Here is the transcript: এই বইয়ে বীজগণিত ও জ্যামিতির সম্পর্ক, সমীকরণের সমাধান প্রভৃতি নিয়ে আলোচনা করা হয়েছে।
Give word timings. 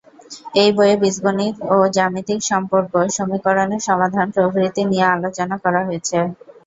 এই 0.55 0.69
বইয়ে 0.77 0.95
বীজগণিত 1.01 1.55
ও 1.71 1.87
জ্যামিতির 1.95 2.41
সম্পর্ক, 2.49 2.91
সমীকরণের 3.15 3.81
সমাধান 3.87 4.27
প্রভৃতি 4.35 4.81
নিয়ে 4.91 5.05
আলোচনা 5.15 5.55
করা 5.63 5.81
হয়েছে। 5.87 6.17